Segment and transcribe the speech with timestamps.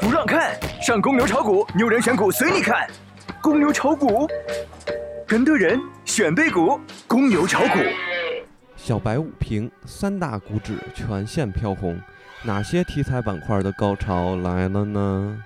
[0.00, 2.88] 不让看，上公牛炒股，牛人选股随你看。
[3.40, 4.28] 公牛炒股，
[5.26, 7.78] 跟对人选对股，公牛炒股。
[8.76, 12.00] 小白五评，三大股指全线飘红，
[12.42, 15.42] 哪些题材板块的高潮来了呢？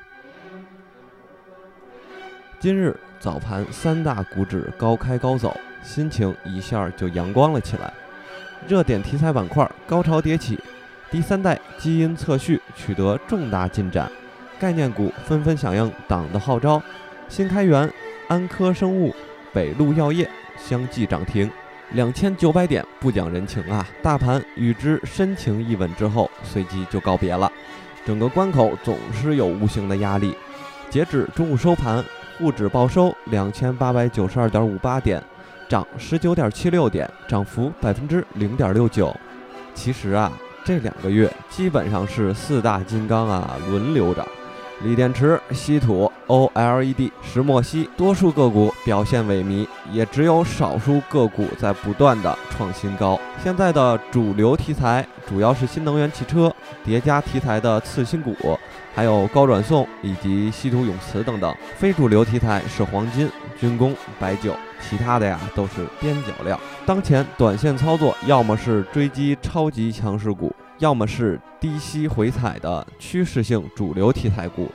[2.59, 7.93] 今日早盘，三大股指高开高走，心情一下就阳光了起来。
[8.67, 10.59] 热点题材板块高潮迭起，
[11.11, 14.11] 第三代基因测序取得重大进展，
[14.59, 16.83] 概念股纷纷响应党的号召，
[17.29, 17.91] 新开源、
[18.29, 19.15] 安科生物、
[19.53, 21.51] 北路药业相继涨停，
[21.93, 23.87] 两千九百点不讲人情啊！
[24.03, 27.51] 大盘与之深情一吻之后，随即就告别了。
[28.05, 30.35] 整个关口总是有无形的压力。
[30.89, 32.05] 截止中午收盘，
[32.39, 35.23] 沪指报收两千八百九十二点五八点。
[35.69, 39.13] 涨十九点七六点，涨幅百分之零点六九。
[39.75, 40.31] 其实啊，
[40.65, 44.25] 这两个月基本上是四大金刚啊轮流涨。
[44.83, 53.19] 锂电池、稀土、OLED、石墨烯，多数个股表现萎靡，也只有少数个股在不断的创新高。
[53.43, 58.37] 现在的主流题材主要是新能源汽车，叠加题材的次新股，
[58.95, 61.55] 还有高转送以及稀土永磁等等。
[61.77, 66.61] 非主流题材是黄金、军工、白酒，其他的呀都是边角料。
[66.85, 70.55] 当前短线操作，要么是追击超级强势股。
[70.79, 74.71] 要么是低吸回踩的趋势性主流题材股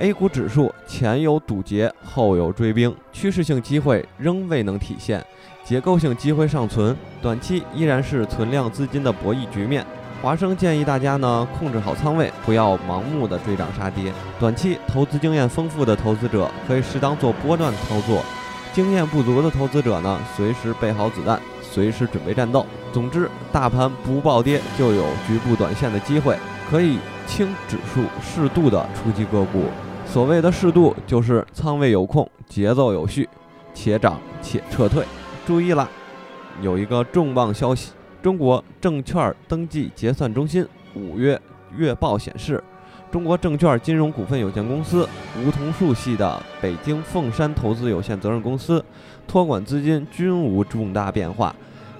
[0.00, 5.24] ，A 股指数前有堵截，后有追兵，趋势性机会仍未能体现，
[5.64, 9.86] 结构性机会尚存，短期依然是存量资金的博弈局面。
[10.20, 14.12] 华生建议大家呢控制好仓位，不要盲目的追涨杀跌。
[14.40, 18.24] 短期投资经验丰富的投资者可以适当做波段操作，
[18.72, 21.40] 经验不足的投资者呢随时备好子弹。
[21.78, 22.66] 随时准备战斗。
[22.92, 26.36] 总之，大盘不暴跌就有局部短线的机会，
[26.68, 29.66] 可以轻指数适度的出击个股。
[30.04, 33.28] 所谓的适度，就是仓位有控，节奏有序，
[33.72, 35.04] 且涨且撤退。
[35.46, 35.88] 注意啦，
[36.60, 41.40] 有一个重磅消息：中国证券登记结算中心五月
[41.76, 42.60] 月报显示，
[43.12, 45.08] 中国证券金融股份有限公司
[45.40, 48.84] 梧桐树系的北京凤山投资有限责任公司。
[49.26, 51.54] 托管资金均无重大变化，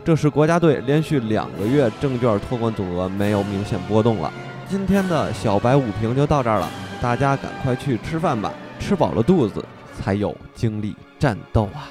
[0.09, 4.33] 这是国家队连续两个月证券托管总额没有明显波动了。
[4.67, 9.63] 今天的小白五评就到这儿了，大家赶快去吃饭吧，吃饱了肚子
[9.95, 11.91] 才有精力战斗啊！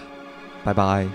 [0.64, 1.08] 拜拜。